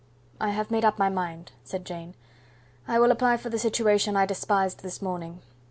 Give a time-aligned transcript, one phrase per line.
[0.39, 2.15] "I have made up my mind," said Jane;
[2.87, 5.41] "I will apply for the situation I despised this morning.